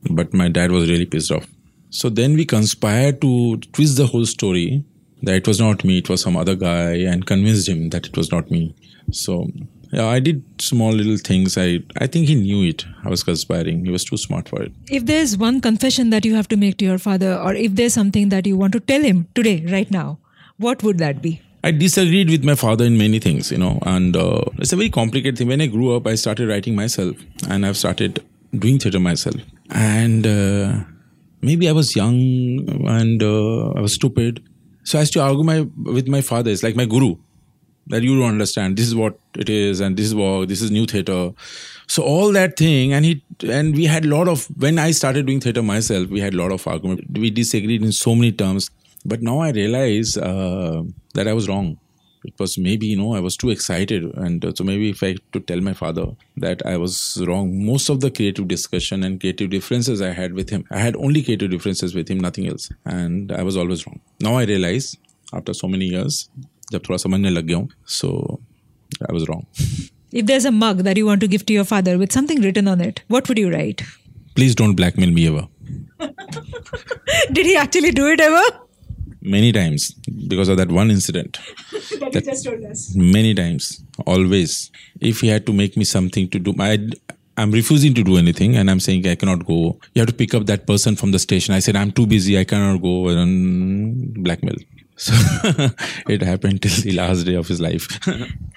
but 0.09 0.33
my 0.33 0.49
dad 0.49 0.71
was 0.71 0.89
really 0.89 1.05
pissed 1.05 1.31
off. 1.31 1.47
So 1.91 2.09
then 2.09 2.33
we 2.33 2.45
conspired 2.45 3.21
to 3.21 3.57
twist 3.73 3.97
the 3.97 4.07
whole 4.07 4.25
story 4.25 4.83
that 5.24 5.34
it 5.34 5.46
was 5.46 5.60
not 5.60 5.84
me, 5.84 5.98
it 5.98 6.08
was 6.08 6.22
some 6.22 6.36
other 6.36 6.54
guy, 6.54 6.92
and 7.12 7.26
convinced 7.26 7.68
him 7.68 7.90
that 7.90 8.06
it 8.06 8.16
was 8.16 8.30
not 8.30 8.50
me. 8.50 8.74
So 9.10 9.48
yeah, 9.92 10.06
I 10.06 10.18
did 10.18 10.42
small 10.60 10.92
little 10.92 11.16
things. 11.16 11.56
I 11.56 11.80
I 12.00 12.06
think 12.06 12.28
he 12.28 12.34
knew 12.34 12.62
it. 12.68 12.84
I 13.04 13.08
was 13.08 13.22
conspiring. 13.22 13.84
He 13.84 13.92
was 13.92 14.04
too 14.04 14.16
smart 14.16 14.48
for 14.48 14.62
it. 14.62 14.72
If 14.88 15.06
there's 15.06 15.36
one 15.36 15.60
confession 15.60 16.10
that 16.10 16.24
you 16.24 16.34
have 16.34 16.48
to 16.48 16.56
make 16.56 16.78
to 16.78 16.84
your 16.84 16.98
father, 16.98 17.34
or 17.36 17.54
if 17.54 17.74
there's 17.74 17.94
something 17.94 18.28
that 18.30 18.46
you 18.46 18.56
want 18.56 18.72
to 18.78 18.80
tell 18.80 19.02
him 19.02 19.26
today, 19.34 19.64
right 19.72 19.90
now, 19.90 20.18
what 20.56 20.82
would 20.82 20.98
that 20.98 21.22
be? 21.22 21.40
I 21.62 21.70
disagreed 21.70 22.28
with 22.28 22.44
my 22.44 22.54
father 22.54 22.84
in 22.84 22.98
many 22.98 23.18
things, 23.18 23.50
you 23.50 23.58
know, 23.58 23.78
and 23.82 24.16
uh, 24.16 24.42
it's 24.58 24.72
a 24.72 24.76
very 24.76 24.90
complicated 24.90 25.38
thing. 25.38 25.48
When 25.48 25.62
I 25.62 25.66
grew 25.66 25.94
up, 25.96 26.06
I 26.06 26.16
started 26.16 26.48
writing 26.48 26.74
myself, 26.74 27.16
and 27.48 27.64
I've 27.64 27.76
started 27.76 28.22
doing 28.58 28.78
theater 28.78 29.00
myself. 29.00 29.36
And 29.70 30.26
uh, 30.26 30.80
maybe 31.40 31.68
I 31.68 31.72
was 31.72 31.94
young 31.96 32.18
and 32.86 33.22
uh, 33.22 33.70
I 33.70 33.80
was 33.80 33.94
stupid 33.94 34.42
so 34.84 34.98
I 34.98 35.02
used 35.02 35.12
to 35.14 35.22
argue 35.22 35.44
my 35.44 35.60
with 35.98 36.08
my 36.08 36.20
father. 36.20 36.50
It's 36.50 36.62
like 36.62 36.76
my 36.76 36.84
guru 36.84 37.16
that 37.88 38.02
you 38.02 38.18
don't 38.18 38.28
understand. 38.28 38.76
This 38.76 38.86
is 38.86 38.94
what 38.94 39.18
it 39.36 39.50
is, 39.50 39.80
and 39.80 39.96
this 39.96 40.06
is 40.06 40.14
what 40.14 40.48
this 40.48 40.62
is 40.62 40.70
new 40.70 40.86
theater. 40.86 41.32
So 41.86 42.02
all 42.02 42.32
that 42.32 42.56
thing, 42.56 42.92
and 42.92 43.04
he 43.04 43.22
and 43.48 43.74
we 43.74 43.84
had 43.84 44.04
a 44.04 44.08
lot 44.08 44.28
of 44.28 44.46
when 44.58 44.78
I 44.78 44.90
started 44.92 45.26
doing 45.26 45.40
theater 45.40 45.62
myself, 45.62 46.08
we 46.08 46.20
had 46.20 46.34
a 46.34 46.36
lot 46.36 46.52
of 46.52 46.66
argument. 46.66 47.18
We 47.18 47.30
disagreed 47.30 47.82
in 47.82 47.92
so 47.92 48.14
many 48.14 48.32
terms. 48.32 48.70
But 49.06 49.20
now 49.20 49.40
I 49.40 49.50
realize 49.50 50.16
uh, 50.16 50.82
that 51.12 51.28
I 51.28 51.34
was 51.34 51.46
wrong 51.46 51.78
it 52.25 52.33
was 52.37 52.57
maybe 52.57 52.85
you 52.85 52.97
know 52.97 53.13
i 53.15 53.19
was 53.19 53.37
too 53.37 53.49
excited 53.49 54.03
and 54.15 54.43
uh, 54.43 54.53
so 54.53 54.63
maybe 54.63 54.89
if 54.89 55.01
i 55.03 55.15
to 55.31 55.39
tell 55.39 55.61
my 55.61 55.73
father 55.73 56.05
that 56.35 56.65
i 56.65 56.75
was 56.75 57.23
wrong 57.27 57.65
most 57.65 57.89
of 57.89 58.01
the 58.01 58.11
creative 58.11 58.47
discussion 58.47 59.03
and 59.03 59.21
creative 59.21 59.49
differences 59.49 60.01
i 60.01 60.11
had 60.11 60.33
with 60.33 60.49
him 60.49 60.65
i 60.71 60.79
had 60.79 60.97
only 60.97 61.23
creative 61.23 61.49
differences 61.49 61.95
with 61.95 62.09
him 62.09 62.19
nothing 62.19 62.47
else 62.47 62.69
and 62.85 63.31
i 63.31 63.41
was 63.41 63.55
always 63.55 63.87
wrong 63.87 64.01
now 64.19 64.35
i 64.35 64.43
realize 64.43 64.97
after 65.33 65.53
so 65.53 65.67
many 65.67 65.85
years 65.85 66.29
जब 66.71 66.81
थोड़ा 66.87 66.97
समझने 66.97 67.29
लग 67.29 67.45
गया 67.45 67.57
हूँ 67.57 67.69
so 67.85 68.39
I 69.07 69.13
was 69.13 69.27
wrong. 69.29 69.45
If 70.11 70.25
there's 70.25 70.45
a 70.45 70.51
mug 70.51 70.79
that 70.79 70.97
you 70.97 71.05
want 71.05 71.21
to 71.21 71.27
give 71.27 71.45
to 71.45 71.53
your 71.53 71.63
father 71.63 71.97
with 71.97 72.11
something 72.11 72.41
written 72.41 72.67
on 72.67 72.81
it, 72.81 73.01
what 73.07 73.27
would 73.29 73.37
you 73.37 73.51
write? 73.51 73.83
Please 74.35 74.55
don't 74.55 74.75
blackmail 74.75 75.11
me 75.11 75.27
ever. 75.27 75.47
Did 77.31 77.45
he 77.45 77.55
actually 77.55 77.91
do 77.91 78.07
it 78.07 78.19
ever? 78.19 78.43
Many 79.24 79.52
times 79.52 79.92
because 80.28 80.48
of 80.48 80.56
that 80.58 80.70
one 80.70 80.90
incident. 80.90 81.38
that, 81.72 82.10
that 82.12 82.24
just 82.24 82.44
told 82.44 82.62
us. 82.64 82.94
Many 82.94 83.34
times, 83.34 83.82
always. 84.06 84.70
If 85.00 85.20
he 85.20 85.28
had 85.28 85.46
to 85.46 85.52
make 85.52 85.76
me 85.76 85.84
something 85.84 86.28
to 86.30 86.38
do, 86.38 86.54
I, 86.58 86.78
I'm 87.36 87.50
refusing 87.50 87.94
to 87.94 88.04
do 88.04 88.16
anything 88.16 88.56
and 88.56 88.70
I'm 88.70 88.80
saying 88.80 89.06
I 89.08 89.16
cannot 89.16 89.46
go. 89.46 89.78
You 89.94 90.00
have 90.00 90.08
to 90.08 90.14
pick 90.14 90.34
up 90.34 90.46
that 90.46 90.66
person 90.66 90.94
from 90.94 91.10
the 91.10 91.18
station. 91.18 91.54
I 91.54 91.58
said, 91.58 91.74
I'm 91.74 91.90
too 91.90 92.06
busy. 92.06 92.38
I 92.38 92.44
cannot 92.44 92.80
go. 92.82 93.08
And 93.08 94.22
blackmail. 94.22 94.56
So 94.96 95.12
it 96.08 96.22
happened 96.22 96.62
till 96.62 96.80
the 96.82 96.92
last 96.92 97.24
day 97.24 97.34
of 97.34 97.48
his 97.48 97.60
life. 97.60 97.88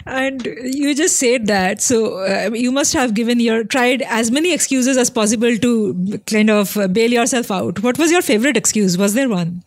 and 0.05 0.45
you 0.45 0.93
just 0.93 1.17
said 1.17 1.47
that. 1.47 1.81
So 1.81 2.19
uh, 2.19 2.51
you 2.53 2.71
must 2.71 2.93
have 2.93 3.15
given 3.15 3.39
your, 3.39 3.63
tried 3.63 4.03
as 4.03 4.29
many 4.29 4.53
excuses 4.53 4.97
as 4.97 5.09
possible 5.09 5.57
to 5.57 6.21
kind 6.27 6.51
of 6.51 6.77
bail 6.93 7.11
yourself 7.11 7.49
out. 7.49 7.81
What 7.81 7.97
was 7.97 8.11
your 8.11 8.21
favorite 8.21 8.55
excuse? 8.55 8.99
Was 8.99 9.15
there 9.15 9.27
one? 9.27 9.63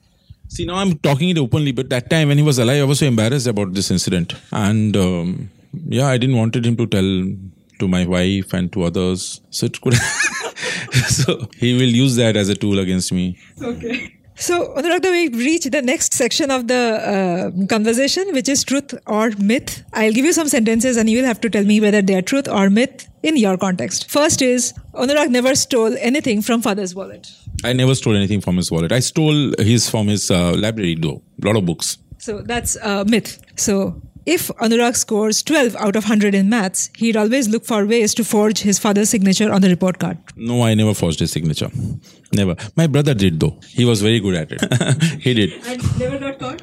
See, 0.54 0.64
now 0.66 0.74
I'm 0.76 0.98
talking 0.98 1.28
it 1.28 1.38
openly, 1.38 1.70
but 1.70 1.88
that 1.90 2.10
time 2.10 2.26
when 2.28 2.36
he 2.36 2.42
was 2.42 2.58
alive, 2.58 2.82
I 2.82 2.84
was 2.84 2.98
so 2.98 3.06
embarrassed 3.06 3.46
about 3.46 3.72
this 3.72 3.90
incident. 3.90 4.34
And 4.50 4.96
um, 4.96 5.50
yeah, 5.86 6.08
I 6.08 6.18
didn't 6.18 6.36
wanted 6.36 6.66
him 6.66 6.76
to 6.76 6.86
tell 6.86 7.10
to 7.78 7.88
my 7.88 8.04
wife 8.04 8.52
and 8.52 8.72
to 8.72 8.82
others. 8.82 9.40
So 9.50 9.66
it 9.66 9.80
could. 9.80 9.94
so 11.08 11.48
he 11.56 11.74
will 11.74 11.94
use 12.02 12.16
that 12.16 12.36
as 12.36 12.48
a 12.48 12.56
tool 12.56 12.80
against 12.80 13.12
me. 13.12 13.38
Okay. 13.62 14.16
So, 14.40 14.74
Anuragda, 14.74 15.10
we 15.10 15.28
reach 15.28 15.64
the 15.66 15.82
next 15.82 16.14
section 16.14 16.50
of 16.50 16.66
the 16.66 16.74
uh, 16.74 17.66
conversation, 17.66 18.32
which 18.32 18.48
is 18.48 18.64
truth 18.64 18.94
or 19.06 19.32
myth. 19.38 19.84
I'll 19.92 20.14
give 20.14 20.24
you 20.24 20.32
some 20.32 20.48
sentences 20.48 20.96
and 20.96 21.10
you 21.10 21.18
will 21.18 21.26
have 21.26 21.42
to 21.42 21.50
tell 21.50 21.62
me 21.62 21.78
whether 21.78 22.00
they 22.00 22.14
are 22.14 22.22
truth 22.22 22.48
or 22.48 22.70
myth 22.70 23.06
in 23.22 23.36
your 23.36 23.58
context. 23.58 24.10
First 24.10 24.40
is 24.40 24.72
Anurag 24.94 25.28
never 25.28 25.54
stole 25.54 25.94
anything 25.98 26.40
from 26.40 26.62
father's 26.62 26.94
wallet. 26.94 27.30
I 27.64 27.74
never 27.74 27.94
stole 27.94 28.16
anything 28.16 28.40
from 28.40 28.56
his 28.56 28.70
wallet. 28.70 28.92
I 28.92 29.00
stole 29.00 29.52
his 29.58 29.90
from 29.90 30.08
his 30.08 30.30
uh, 30.30 30.54
library, 30.56 30.94
though. 30.98 31.20
A 31.42 31.46
lot 31.46 31.56
of 31.56 31.66
books. 31.66 31.98
So 32.16 32.40
that's 32.40 32.76
a 32.76 33.04
myth. 33.04 33.42
So 33.56 34.00
if 34.30 34.46
Anurag 34.64 34.96
scores 34.96 35.42
12 35.42 35.74
out 35.76 35.96
of 35.96 36.04
100 36.04 36.34
in 36.36 36.48
maths, 36.48 36.88
he'd 36.96 37.16
always 37.16 37.48
look 37.48 37.64
for 37.64 37.84
ways 37.84 38.14
to 38.14 38.22
forge 38.22 38.60
his 38.60 38.78
father's 38.78 39.10
signature 39.10 39.50
on 39.52 39.60
the 39.60 39.68
report 39.68 39.98
card. 39.98 40.18
No, 40.36 40.62
I 40.62 40.74
never 40.74 40.94
forged 40.94 41.18
his 41.18 41.32
signature. 41.32 41.68
Never. 42.32 42.54
My 42.76 42.86
brother 42.86 43.12
did 43.12 43.40
though. 43.40 43.58
He 43.66 43.84
was 43.84 44.02
very 44.02 44.20
good 44.20 44.36
at 44.36 44.52
it. 44.52 45.02
he 45.26 45.34
did. 45.34 45.52
And 45.66 45.98
never 45.98 46.18
got 46.18 46.38
caught? 46.38 46.62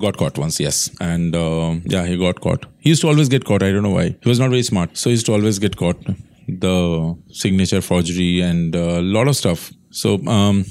Got 0.00 0.16
caught 0.16 0.36
once, 0.36 0.58
yes. 0.58 0.90
And 1.00 1.36
uh, 1.36 1.76
yeah, 1.84 2.04
he 2.06 2.18
got 2.18 2.40
caught. 2.40 2.66
He 2.80 2.90
used 2.90 3.02
to 3.02 3.08
always 3.08 3.28
get 3.28 3.44
caught. 3.44 3.62
I 3.62 3.70
don't 3.70 3.84
know 3.84 3.96
why. 4.00 4.08
He 4.20 4.28
was 4.28 4.40
not 4.40 4.50
very 4.50 4.64
smart. 4.64 4.96
So 4.96 5.08
he 5.08 5.14
used 5.14 5.26
to 5.26 5.32
always 5.32 5.60
get 5.60 5.76
caught. 5.76 6.04
The 6.48 7.16
signature 7.30 7.80
forgery 7.80 8.40
and 8.40 8.74
a 8.74 9.00
lot 9.00 9.28
of 9.28 9.36
stuff. 9.36 9.72
So, 9.90 10.18
um, 10.26 10.64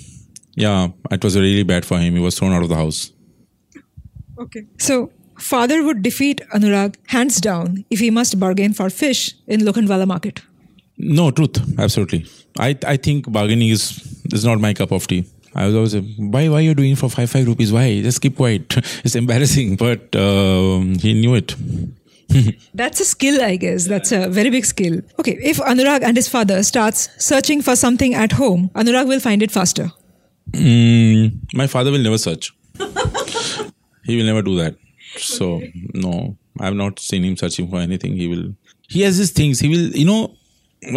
yeah, 0.56 0.88
it 1.12 1.24
was 1.24 1.38
really 1.38 1.64
bad 1.64 1.86
for 1.86 1.98
him. 1.98 2.14
He 2.16 2.20
was 2.20 2.38
thrown 2.38 2.54
out 2.54 2.64
of 2.64 2.70
the 2.70 2.76
house. 2.76 3.12
Okay. 4.38 4.66
So, 4.78 5.12
father 5.38 5.84
would 5.84 6.02
defeat 6.02 6.42
Anurag 6.54 6.96
hands 7.08 7.40
down 7.42 7.86
if 7.90 8.00
he 8.00 8.10
must 8.10 8.40
bargain 8.40 8.74
for 8.74 8.90
fish 8.90 9.34
in 9.48 9.62
Lokhandwala 9.62 10.08
market. 10.08 10.42
No, 10.98 11.32
truth. 11.32 11.58
Absolutely. 11.80 12.26
I, 12.58 12.78
I 12.88 12.98
think 12.98 13.32
bargaining 13.32 13.70
is, 13.70 14.24
is 14.32 14.46
not 14.46 14.60
my 14.60 14.74
cup 14.74 14.92
of 14.92 15.08
tea. 15.08 15.26
I 15.54 15.66
was 15.66 15.76
always, 15.76 15.96
why, 16.18 16.50
why 16.50 16.58
are 16.58 16.62
you 16.62 16.74
doing 16.74 16.96
for 16.96 17.10
five, 17.10 17.30
five 17.30 17.48
rupees? 17.48 17.72
Why? 17.72 18.02
Just 18.02 18.22
keep 18.22 18.36
quiet. 18.36 18.76
It's 19.06 19.16
embarrassing, 19.16 19.78
but 19.78 20.16
uh, 20.16 20.80
he 21.00 21.14
knew 21.14 21.36
it. 21.36 21.56
That's 22.74 23.00
a 23.00 23.06
skill, 23.06 23.42
I 23.42 23.56
guess. 23.56 23.88
That's 23.88 24.12
a 24.12 24.28
very 24.30 24.50
big 24.50 24.66
skill. 24.66 25.02
Okay, 25.20 25.38
if 25.42 25.58
Anurag 25.58 26.04
and 26.04 26.18
his 26.18 26.28
father 26.28 26.64
starts 26.64 27.10
searching 27.18 27.62
for 27.62 27.76
something 27.76 28.14
at 28.14 28.34
home, 28.34 28.70
Anurag 28.76 29.08
will 29.08 29.20
find 29.20 29.42
it 29.42 29.52
faster. 29.52 29.92
Mm, 30.52 31.54
my 31.54 31.68
father 31.68 31.92
will 31.92 32.00
never 32.04 32.18
search. 32.18 32.52
he 34.04 34.18
will 34.18 34.26
never 34.26 34.42
do 34.42 34.58
that. 34.58 34.76
So 35.17 35.61
no, 35.95 36.37
I 36.59 36.67
have 36.67 36.75
not 36.75 36.99
seen 36.99 37.25
him 37.25 37.37
searching 37.37 37.69
for 37.69 37.81
anything. 37.81 38.17
He 38.17 38.27
will. 38.27 38.55
He 38.89 39.03
has 39.03 39.17
his 39.17 39.31
things. 39.31 39.61
He 39.61 39.69
will. 39.69 39.91
You 39.97 40.07
know. 40.07 40.37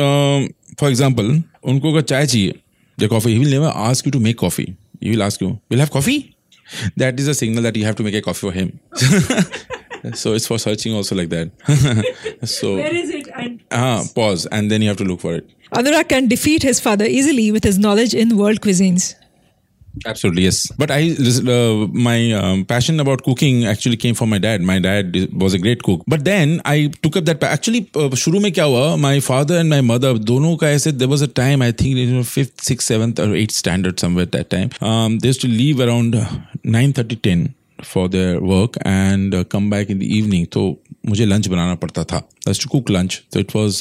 Um, 0.02 0.50
for 0.78 0.90
example, 0.90 1.26
उनको 1.64 1.92
अगर 1.92 2.02
चाय 2.02 2.26
चाहिए 2.26 2.54
या 3.02 3.10
coffee, 3.10 3.34
he 3.34 3.40
will 3.40 3.52
never 3.52 3.72
ask 3.76 4.06
you 4.06 4.12
to 4.12 4.20
make 4.20 4.38
coffee. 4.38 4.76
He 5.02 5.12
will 5.12 5.24
ask 5.24 5.42
you, 5.42 5.60
"Will 5.70 5.80
have 5.80 5.92
coffee?" 5.92 6.20
That 6.98 7.20
is 7.20 7.28
a 7.28 7.34
signal 7.34 7.64
that 7.64 7.76
you 7.76 7.86
have 7.86 7.96
to 7.96 8.04
make 8.04 8.16
a 8.16 8.22
coffee 8.22 8.48
for 8.48 8.52
him. 8.52 8.80
so 10.22 10.34
it's 10.34 10.48
for 10.48 10.58
searching 10.58 10.94
also 10.94 11.16
like 11.16 11.30
that. 11.30 11.52
so 12.54 12.78
is 12.78 13.10
it? 13.10 13.28
And 13.36 13.60
ah, 13.72 14.04
pause 14.16 14.46
and 14.52 14.72
then 14.72 14.82
you 14.82 14.88
have 14.88 14.98
to 14.98 15.04
look 15.04 15.20
for 15.22 15.36
it. 15.36 15.50
Anurag 15.74 16.10
can 16.10 16.28
defeat 16.28 16.64
his 16.64 16.80
father 16.80 17.06
easily 17.06 17.52
with 17.52 17.64
his 17.64 17.80
knowledge 17.80 18.14
in 18.14 18.38
world 18.38 18.62
cuisines. 18.62 19.16
Absolutely, 20.08 20.44
yes. 20.44 20.72
But 20.72 20.90
I, 20.90 21.12
uh, 21.12 21.88
my 21.94 22.32
um, 22.32 22.66
passion 22.66 23.00
about 23.00 23.24
cooking 23.24 23.66
actually 23.66 23.96
came 23.96 24.16
from 24.16 24.30
my 24.30 24.40
dad. 24.40 24.62
My 24.62 24.80
dad 24.80 25.16
was 25.34 25.54
a 25.54 25.60
great 25.60 25.84
cook. 25.84 26.02
But 26.08 26.26
then 26.26 26.62
I 26.66 26.92
took 27.04 27.16
up 27.16 27.26
that. 27.26 27.44
Actually, 27.44 27.90
uh, 27.96 28.10
शुरू 28.10 28.40
में 28.40 28.52
क्या 28.52 28.64
हुआ? 28.64 28.98
My 29.00 29.20
father 29.20 29.60
and 29.60 29.70
my 29.70 29.82
mother, 29.82 30.14
दोनों 30.14 30.58
का 30.58 30.68
ऐसे. 30.68 30.98
There 30.98 31.08
was 31.08 31.22
a 31.22 31.28
time 31.28 31.62
I 31.62 31.72
think 31.72 31.96
you 31.96 32.08
know 32.08 32.24
fifth, 32.24 32.62
sixth, 32.62 32.88
seventh, 32.88 33.20
or 33.20 33.36
eighth 33.36 33.52
standard 33.52 34.00
somewhere 34.00 34.24
at 34.24 34.32
that 34.32 34.50
time. 34.50 34.72
Um, 34.82 35.20
they 35.20 35.28
used 35.28 35.42
to 35.42 35.48
leave 35.48 35.80
around 35.80 36.18
nine 36.64 36.94
thirty, 36.94 37.16
ten 37.16 37.54
for 37.84 38.08
their 38.08 38.42
work 38.42 38.78
and 38.86 39.36
uh, 39.36 39.44
come 39.44 39.70
back 39.70 39.90
in 39.90 40.00
the 40.00 40.12
evening. 40.18 40.48
तो 40.48 40.80
मुझे 41.09 41.27
lunch 41.27 41.49
बनाना 41.49 41.75
पड़ता 41.75 42.05
था। 42.05 42.23
Cook 42.69 42.91
lunch 42.91 43.21
तो 43.33 43.41
it 43.41 43.55
was 43.57 43.79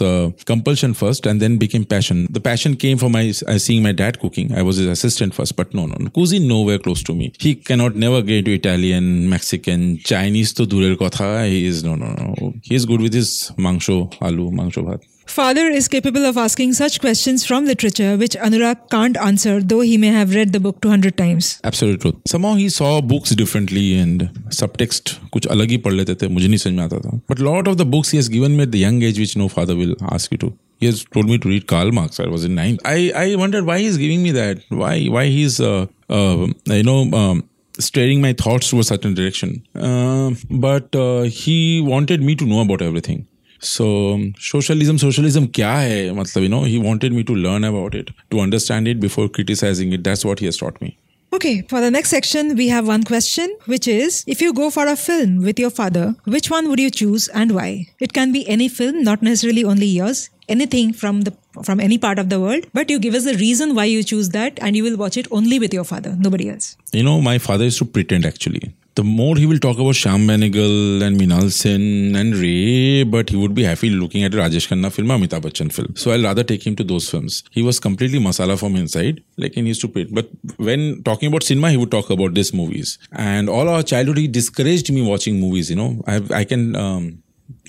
compulsion 0.47 0.93
first 0.93 1.27
and 1.27 1.39
then 1.39 1.57
became 1.57 1.83
passion 1.83 2.25
the 2.31 2.39
passion 2.39 2.73
came 2.75 2.97
for 2.97 3.09
my 3.09 3.33
seeing 3.33 3.83
my 3.83 3.93
dad 3.93 4.17
cooking 4.17 4.51
I 4.51 4.61
was 4.61 4.81
is 4.81 4.89
assistant 4.89 5.33
first 5.33 5.59
but 5.59 5.75
no 5.75 5.85
no 5.87 6.09
cuisine 6.15 6.45
nowhere 6.65 6.79
close 6.79 7.05
to 7.05 7.13
me 7.13 7.31
he 7.43 7.53
cannot 7.67 7.97
never 7.97 8.21
get 8.23 8.45
to 8.45 8.51
Italian 8.51 9.03
Mexican 9.27 9.95
Chinese 10.05 10.53
तो 10.55 10.65
दूर 10.65 10.97
कथा 11.03 11.29
is 11.45 11.85
no 11.85 11.95
no 11.95 12.13
no 12.13 12.49
he 12.69 12.75
is 12.75 12.87
good 12.87 13.01
with 13.01 13.15
his 13.15 13.35
mangsho 13.59 13.99
aloo 14.23 14.49
mangsho 14.51 14.79
bhaat 14.79 15.01
his 15.26 15.36
mangsho, 15.36 15.44
aloo, 15.44 15.62
mangsho 15.62 15.62
bhat. 15.62 15.62
Father 15.62 15.68
is 15.68 15.88
capable 15.88 16.24
of 16.24 16.36
asking 16.36 16.74
such 16.74 17.00
questions 17.00 17.46
from 17.46 17.64
literature 17.64 18.16
which 18.16 18.36
Anurag 18.36 18.90
can't 18.90 19.16
answer, 19.16 19.60
though 19.60 19.80
he 19.80 19.98
may 19.98 20.08
have 20.08 20.34
read 20.34 20.52
the 20.52 20.60
book 20.60 20.80
200 20.80 21.16
times. 21.16 21.60
Absolute 21.64 22.00
truth. 22.00 22.16
Somehow 22.26 22.54
he 22.54 22.68
saw 22.68 23.00
books 23.00 23.30
differently 23.30 23.98
and 23.98 24.30
subtext 24.50 25.20
कुछ 25.30 25.46
अलग 25.46 25.68
ही 25.70 25.78
पढ़ 25.78 25.92
लेते 25.92 26.14
थे 26.14 26.28
मुझे 26.28 26.48
नहीं 26.48 26.58
समझ 26.58 26.74
में 26.74 26.84
आता 26.84 26.98
था. 26.98 27.20
But 27.28 27.38
lot 27.38 27.66
of 27.68 27.78
the 27.78 27.86
books 27.86 28.10
he 28.10 28.18
has 28.18 28.28
given 28.28 28.56
me 28.56 28.62
at 28.62 28.72
the 28.72 28.78
young 28.78 29.02
age 29.02 29.18
which 29.18 29.36
no 29.36 29.48
father 29.48 29.74
will 29.74 29.96
ask 30.10 30.30
you 30.30 30.38
to. 30.38 30.52
He 30.80 30.86
has 30.86 31.04
told 31.04 31.26
me 31.26 31.38
to 31.38 31.48
read 31.48 31.66
Karl 31.66 31.92
Marx. 31.92 32.20
I 32.20 32.26
was 32.26 32.44
in 32.44 32.54
ninth. 32.54 32.80
I, 32.84 33.12
I 33.14 33.36
wondered 33.36 33.64
why 33.64 33.78
he's 33.78 33.96
giving 33.96 34.22
me 34.22 34.30
that. 34.32 34.58
Why 34.68 35.06
why 35.06 35.26
he's 35.26 35.60
uh, 35.60 35.86
uh, 36.10 36.46
you 36.66 36.82
know 36.82 37.10
um, 37.12 37.48
steering 37.78 38.20
my 38.20 38.32
thoughts 38.32 38.70
to 38.70 38.80
a 38.80 38.84
certain 38.84 39.14
direction. 39.14 39.64
Uh, 39.74 40.32
but 40.50 40.94
uh, 40.94 41.22
he 41.22 41.80
wanted 41.80 42.22
me 42.22 42.34
to 42.34 42.44
know 42.44 42.60
about 42.60 42.82
everything. 42.82 43.26
So 43.60 44.18
socialism, 44.40 44.98
socialism 44.98 45.46
क्या 45.54 45.72
है 45.74 46.10
मतलब 46.14 46.42
you 46.42 46.50
know 46.54 46.64
he 46.64 46.78
wanted 46.88 47.12
me 47.12 47.22
to 47.24 47.36
learn 47.44 47.64
about 47.64 47.94
it, 47.94 48.10
to 48.30 48.40
understand 48.40 48.88
it 48.88 49.00
before 49.00 49.28
criticizing 49.28 49.92
it. 49.92 50.04
That's 50.08 50.24
what 50.24 50.40
he 50.40 50.46
has 50.46 50.56
taught 50.56 50.80
me. 50.82 50.96
Okay, 51.34 51.62
for 51.68 51.80
the 51.80 51.90
next 51.90 52.10
section, 52.10 52.56
we 52.56 52.68
have 52.68 52.86
one 52.86 53.04
question, 53.04 53.54
which 53.64 53.86
is 53.88 54.22
if 54.26 54.42
you 54.42 54.52
go 54.52 54.68
for 54.68 54.86
a 54.86 54.96
film 54.96 55.38
with 55.42 55.58
your 55.58 55.70
father, 55.70 56.14
which 56.24 56.50
one 56.50 56.68
would 56.68 56.78
you 56.78 56.90
choose 56.90 57.28
and 57.28 57.54
why? 57.54 57.86
It 58.00 58.12
can 58.12 58.32
be 58.32 58.46
any 58.46 58.68
film, 58.68 59.02
not 59.02 59.22
necessarily 59.22 59.64
only 59.64 59.86
yours, 59.86 60.28
anything 60.48 60.92
from 60.92 61.22
the 61.22 61.32
from 61.62 61.80
any 61.80 61.98
part 61.98 62.18
of 62.18 62.28
the 62.28 62.38
world, 62.40 62.66
but 62.74 62.90
you 62.90 62.98
give 62.98 63.14
us 63.14 63.24
the 63.24 63.34
reason 63.38 63.74
why 63.74 63.84
you 63.84 64.02
choose 64.02 64.30
that 64.30 64.58
and 64.60 64.76
you 64.76 64.84
will 64.84 64.96
watch 64.96 65.16
it 65.16 65.26
only 65.30 65.58
with 65.58 65.72
your 65.72 65.84
father, 65.84 66.14
nobody 66.18 66.50
else. 66.50 66.76
You 66.92 67.02
know, 67.02 67.20
my 67.20 67.38
father 67.38 67.64
used 67.64 67.78
to 67.78 67.84
pretend 67.84 68.26
actually. 68.26 68.74
The 68.97 69.03
more 69.03 69.35
he 69.35 69.45
will 69.45 69.59
talk 69.59 69.77
about 69.77 69.93
Shyam 69.93 70.25
Benegal 70.25 71.03
and 71.03 71.19
Mrinal 71.21 71.51
Sen 71.51 72.15
and 72.15 72.33
Ray, 72.33 73.03
but 73.03 73.29
he 73.29 73.35
would 73.35 73.53
be 73.53 73.61
happy 73.61 73.91
looking 73.91 74.23
at 74.23 74.31
Rajesh 74.31 74.67
Khanna 74.69 74.91
film, 74.91 75.11
or 75.11 75.17
Amitabh 75.17 75.41
Bachchan 75.41 75.71
film. 75.71 75.95
So 75.95 76.09
I'll 76.11 76.23
rather 76.23 76.43
take 76.43 76.65
him 76.65 76.75
to 76.77 76.83
those 76.83 77.07
films. 77.07 77.43
He 77.51 77.61
was 77.61 77.79
completely 77.79 78.17
masala 78.17 78.57
from 78.57 78.75
inside, 78.75 79.23
like 79.37 79.55
used 79.55 79.81
to 79.81 79.87
pretend. 79.87 80.15
But 80.15 80.31
when 80.57 81.03
talking 81.03 81.27
about 81.27 81.43
cinema, 81.43 81.69
he 81.69 81.77
would 81.77 81.91
talk 81.91 82.09
about 82.09 82.33
these 82.33 82.55
movies. 82.55 82.97
And 83.11 83.49
all 83.49 83.69
our 83.69 83.83
childhood, 83.83 84.17
he 84.17 84.27
discouraged 84.27 84.91
me 84.91 85.07
watching 85.07 85.39
movies. 85.39 85.69
You 85.69 85.75
know, 85.75 86.01
I, 86.07 86.19
I 86.33 86.43
can. 86.43 86.75
Um, 86.75 87.23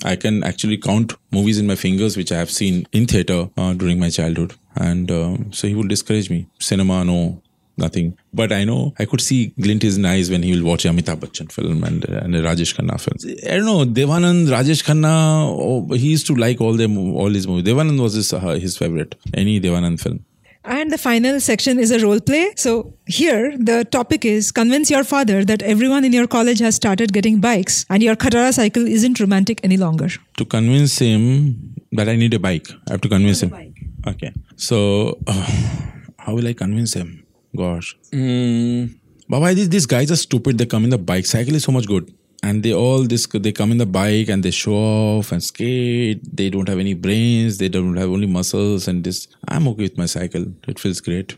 I 0.05 0.17
can 0.17 0.43
actually 0.45 0.79
count 0.79 1.13
movies 1.31 1.59
in 1.59 1.67
my 1.67 1.75
fingers 1.75 2.17
which 2.17 2.33
I 2.33 2.39
have 2.39 2.51
seen 2.51 2.87
in 2.93 3.07
theater 3.07 3.51
uh, 3.57 3.75
during 3.75 4.01
my 4.01 4.11
childhood, 4.11 4.55
and 4.77 5.11
uh, 5.11 5.37
so 5.51 5.69
he 5.69 5.75
would 5.75 5.89
discourage 5.89 6.31
me. 6.31 6.49
Cinema, 6.59 7.05
no, 7.05 7.43
nothing. 7.79 8.17
But 8.33 8.53
I 8.53 8.65
know 8.65 8.95
I 8.99 9.05
could 9.05 9.21
see 9.21 9.53
glint 9.61 9.83
his 9.83 10.03
eyes 10.05 10.31
when 10.31 10.43
he 10.43 10.57
will 10.57 10.67
watch 10.69 10.85
Amitabh 10.85 11.21
Bachchan 11.21 11.51
film 11.51 11.85
and, 11.85 12.05
and 12.05 12.35
Rajesh 12.35 12.75
Khanna 12.77 13.01
film. 13.01 13.37
I 13.47 13.57
don't 13.57 13.67
know 13.67 13.85
Devanand, 13.85 14.49
Rajesh 14.49 14.85
Khanna. 14.85 15.47
Oh, 15.49 15.87
he 15.95 16.11
used 16.11 16.27
to 16.27 16.35
like 16.35 16.61
all 16.61 16.75
them, 16.75 16.99
all 17.15 17.31
his 17.31 17.47
movies. 17.47 17.65
Devanand 17.65 18.01
was 18.01 18.15
his 18.15 18.33
uh, 18.33 18.41
his 18.67 18.77
favorite. 18.77 19.15
Any 19.35 19.61
Devanand 19.61 20.01
film. 20.01 20.25
And 20.65 20.91
the 20.91 20.99
final 20.99 21.41
section 21.41 21.79
is 21.79 21.91
a 21.91 21.99
role 22.05 22.21
play. 22.21 22.53
So 22.57 22.93
here 23.07 23.57
the 23.57 23.85
topic 23.85 24.25
is 24.25 24.53
convince 24.53 24.91
your 24.91 25.03
father 25.03 25.45
that 25.45 25.63
everyone 25.63 26.05
in 26.05 26.13
your 26.13 26.27
college 26.27 26.59
has 26.59 26.75
started 26.75 27.13
getting 27.13 27.41
bikes 27.41 27.87
and 27.89 28.03
your 28.03 28.17
Khatara 28.17 28.53
cycle 28.53 28.87
isn't 28.87 29.19
romantic 29.19 29.61
any 29.65 29.79
longer. 29.79 30.09
To 30.37 30.45
convince 30.45 30.99
him 30.99 31.75
that 31.93 32.09
I 32.09 32.17
need 32.17 32.35
a 32.35 32.39
bike, 32.39 32.69
I 32.87 32.93
have 32.93 33.01
to 33.01 33.09
convince 33.09 33.43
him. 33.43 33.55
Okay. 34.07 34.33
So 34.57 35.19
uh, 35.27 35.33
how 36.19 36.35
will 36.35 36.47
I 36.47 36.53
convince 36.53 36.93
him? 36.93 37.25
Gosh. 37.59 37.97
Mm. 38.13 38.95
why 39.27 39.53
these, 39.53 39.69
these 39.69 39.87
guys 39.87 40.13
are 40.13 40.17
stupid. 40.17 40.59
They 40.59 40.67
come 40.67 40.85
in 40.85 40.91
the 40.91 40.99
bike. 40.99 41.27
Cycle 41.27 41.57
is 41.57 41.65
so 41.65 41.73
much 41.73 41.89
good. 41.89 42.15
And 42.45 42.63
they 42.63 42.73
all 42.73 43.03
this 43.03 43.27
they 43.27 43.51
come 43.51 43.73
in 43.73 43.79
the 43.79 43.87
bike 43.87 44.29
and 44.29 44.45
they 44.45 44.53
show 44.53 44.75
off 44.75 45.33
and 45.33 45.43
skate. 45.43 46.21
They 46.37 46.51
don't 46.51 46.69
have 46.69 46.79
any 46.79 46.95
brains. 46.95 47.59
They 47.59 47.69
don't 47.69 47.97
have 47.97 48.11
only 48.11 48.29
muscles 48.29 48.87
and 48.87 49.03
this. 49.03 49.27
I'm 49.49 49.67
okay 49.69 49.83
with 49.83 49.99
my 49.99 50.07
cycle. 50.07 50.45
It 50.69 50.79
feels 50.79 51.01
great. 51.01 51.37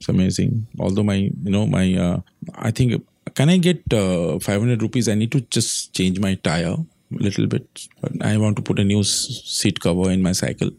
It's 0.00 0.08
amazing. 0.08 0.66
Although 0.80 1.04
my 1.04 1.14
you 1.14 1.52
know 1.54 1.64
my 1.64 1.94
uh, 1.94 2.20
I 2.56 2.72
think 2.72 3.00
can 3.36 3.48
I 3.48 3.58
get 3.58 3.80
uh, 3.92 4.40
500 4.40 4.82
rupees? 4.82 5.08
I 5.08 5.14
need 5.14 5.30
to 5.30 5.42
just 5.42 5.94
change 5.94 6.18
my 6.18 6.34
tire 6.34 6.74
a 6.74 7.22
little 7.22 7.46
bit. 7.46 7.86
But 8.00 8.20
I 8.20 8.36
want 8.36 8.56
to 8.56 8.62
put 8.62 8.80
a 8.80 8.84
new 8.84 9.04
seat 9.04 9.78
cover 9.78 10.10
in 10.10 10.22
my 10.22 10.32
cycle. 10.32 10.70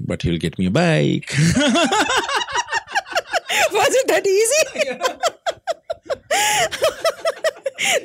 But 0.00 0.22
he'll 0.22 0.38
get 0.38 0.58
me 0.58 0.66
a 0.66 0.72
bike. 0.72 1.32
Was 3.84 3.94
it 3.94 4.06
that 4.08 4.26
easy? 4.26 4.62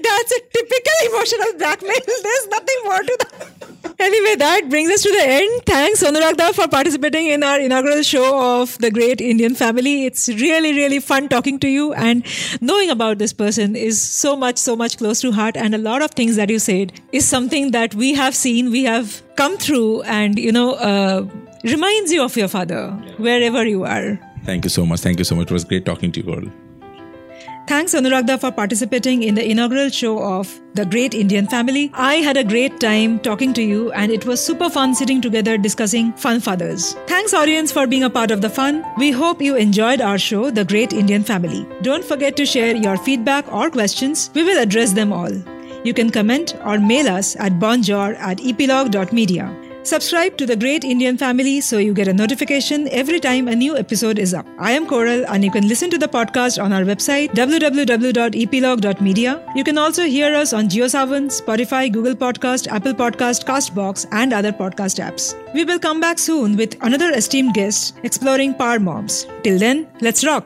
That's 0.04 0.32
a 0.32 0.40
typical 0.54 0.94
emotional 1.06 1.54
blackmail. 1.58 1.96
There's 2.06 2.48
nothing 2.48 2.76
more 2.84 3.02
to 3.02 3.18
that. 3.22 3.48
Anyway, 3.98 4.36
that 4.36 4.68
brings 4.70 4.92
us 4.92 5.02
to 5.04 5.10
the 5.12 5.24
end. 5.24 5.62
Thanks, 5.66 6.04
Anuragda, 6.04 6.54
for 6.54 6.68
participating 6.68 7.28
in 7.28 7.44
our 7.44 7.60
inaugural 7.60 8.02
show 8.04 8.62
of 8.62 8.78
the 8.80 8.92
Great 8.92 9.22
Indian 9.22 9.56
Family. 9.56 10.06
It's 10.06 10.28
really, 10.28 10.74
really 10.74 11.00
fun 11.00 11.30
talking 11.30 11.60
to 11.60 11.68
you, 11.70 11.94
and 11.94 12.26
knowing 12.60 12.90
about 12.90 13.20
this 13.20 13.32
person 13.32 13.76
is 13.78 14.02
so 14.02 14.36
much, 14.36 14.58
so 14.58 14.76
much 14.76 14.98
close 14.98 15.22
to 15.22 15.32
heart. 15.32 15.56
And 15.56 15.74
a 15.76 15.78
lot 15.78 16.02
of 16.02 16.12
things 16.12 16.36
that 16.36 16.50
you 16.50 16.60
said 16.60 16.92
is 17.14 17.26
something 17.28 17.72
that 17.72 17.96
we 17.96 18.14
have 18.16 18.36
seen, 18.36 18.70
we 18.70 18.84
have 18.84 19.22
come 19.36 19.58
through, 19.58 20.02
and 20.04 20.38
you 20.38 20.52
know, 20.52 20.74
uh, 20.74 21.26
reminds 21.64 22.12
you 22.12 22.22
of 22.24 22.36
your 22.36 22.50
father 22.50 22.92
wherever 23.18 23.66
you 23.66 23.86
are. 23.86 24.20
Thank 24.50 24.66
you 24.66 24.70
so 24.70 24.84
much. 24.84 25.02
Thank 25.02 25.20
you 25.20 25.26
so 25.26 25.36
much. 25.36 25.52
It 25.52 25.54
was 25.54 25.64
great 25.64 25.86
talking 25.86 26.12
to 26.14 26.26
you, 26.26 26.34
all. 26.34 26.46
Thanks, 27.68 27.94
Anuragda, 27.94 28.40
for 28.44 28.52
participating 28.52 29.22
in 29.22 29.36
the 29.36 29.48
inaugural 29.48 29.90
show 29.90 30.14
of 30.28 30.60
The 30.74 30.86
Great 30.88 31.14
Indian 31.14 31.46
Family. 31.46 31.92
I 31.94 32.16
had 32.16 32.36
a 32.36 32.44
great 32.44 32.80
time 32.80 33.20
talking 33.20 33.54
to 33.54 33.62
you, 33.62 33.92
and 33.92 34.12
it 34.12 34.26
was 34.26 34.44
super 34.44 34.72
fun 34.72 34.96
sitting 34.96 35.22
together 35.22 35.56
discussing 35.56 36.12
fun 36.14 36.40
fathers. 36.40 36.96
Thanks, 37.06 37.32
audience, 37.32 37.72
for 37.72 37.86
being 37.86 38.08
a 38.10 38.10
part 38.10 38.32
of 38.32 38.42
the 38.42 38.50
fun. 38.50 38.84
We 38.98 39.12
hope 39.12 39.40
you 39.40 39.56
enjoyed 39.56 40.02
our 40.02 40.18
show, 40.18 40.50
The 40.50 40.66
Great 40.66 40.94
Indian 40.94 41.24
Family. 41.24 41.64
Don't 41.84 42.04
forget 42.04 42.36
to 42.38 42.46
share 42.48 42.76
your 42.76 42.98
feedback 42.98 43.54
or 43.54 43.70
questions. 43.70 44.32
We 44.34 44.44
will 44.44 44.60
address 44.68 44.94
them 44.94 45.14
all. 45.14 45.32
You 45.84 45.94
can 45.94 46.10
comment 46.10 46.56
or 46.66 46.80
mail 46.80 47.08
us 47.08 47.36
at 47.36 47.60
bonjour 47.60 48.14
at 48.16 48.40
eplog.media. 48.40 49.69
Subscribe 49.84 50.38
to 50.38 50.46
the 50.46 50.56
Great 50.56 50.84
Indian 50.84 51.18
Family 51.18 51.62
so 51.62 51.78
you 51.78 51.94
get 51.94 52.08
a 52.08 52.14
notification 52.14 52.88
every 52.90 53.20
time 53.20 53.48
a 53.48 53.56
new 53.56 53.78
episode 53.78 54.20
is 54.20 54.34
up. 54.34 54.46
I 54.60 54.74
am 54.74 54.86
Koral 54.86 55.26
and 55.30 55.44
you 55.44 55.52
can 55.52 55.68
listen 55.68 55.90
to 55.92 55.98
the 55.98 56.08
podcast 56.08 56.62
on 56.62 56.74
our 56.74 56.84
website 56.84 57.30
www.eplog.media. 57.32 59.44
You 59.56 59.64
can 59.64 59.78
also 59.78 60.04
hear 60.04 60.36
us 60.36 60.54
on 60.54 60.68
JioSaavn, 60.68 61.42
Spotify, 61.42 61.92
Google 61.92 62.16
Podcast, 62.16 62.68
Apple 62.68 62.94
Podcast, 62.94 63.46
Castbox 63.46 64.06
and 64.12 64.34
other 64.34 64.52
podcast 64.52 65.00
apps. 65.00 65.36
We 65.54 65.64
will 65.64 65.80
come 65.80 66.02
back 66.02 66.20
soon 66.20 66.58
with 66.58 66.76
another 66.82 67.12
esteemed 67.12 67.54
guest 67.54 67.98
exploring 68.04 68.56
power 68.56 68.80
moms. 68.80 69.28
Till 69.44 69.58
then, 69.58 69.88
let's 70.02 70.26
rock! 70.26 70.46